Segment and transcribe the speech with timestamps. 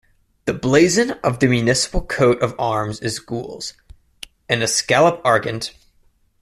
[0.45, 3.73] The blazon of the municipal coat of arms is Gules
[4.49, 5.73] an Escallop Argent.